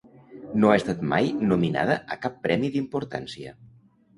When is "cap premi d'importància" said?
2.25-3.55